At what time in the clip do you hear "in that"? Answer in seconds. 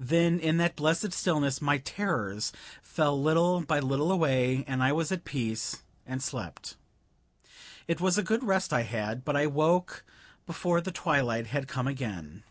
0.40-0.74